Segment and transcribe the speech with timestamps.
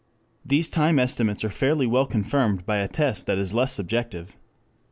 [0.43, 4.35] These time estimates are fairly well confirmed by a test which is less subjective.